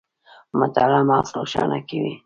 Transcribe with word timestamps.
مطالعه 0.59 1.01
مغز 1.09 1.29
روښانه 1.37 1.79
کوي 1.89 2.13